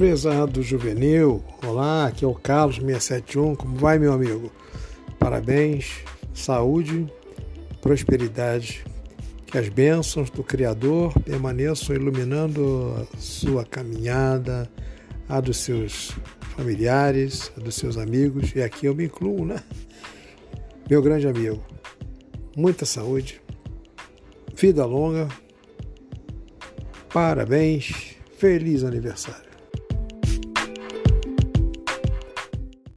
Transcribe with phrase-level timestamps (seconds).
[0.00, 4.50] Prezado juvenil, olá, aqui é o Carlos 671, como vai meu amigo?
[5.18, 7.06] Parabéns, saúde,
[7.82, 8.82] prosperidade,
[9.44, 14.72] que as bênçãos do Criador permaneçam iluminando a sua caminhada,
[15.28, 16.12] a dos seus
[16.56, 19.62] familiares, a dos seus amigos, e aqui eu me incluo, né?
[20.88, 21.62] Meu grande amigo,
[22.56, 23.38] muita saúde,
[24.56, 25.28] vida longa,
[27.12, 29.49] parabéns, feliz aniversário.